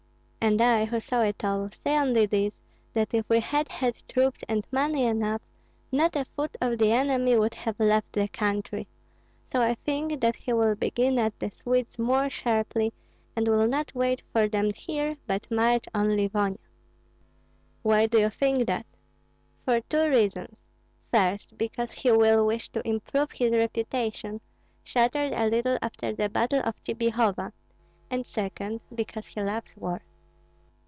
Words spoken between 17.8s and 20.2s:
"Why do you think that?" "For two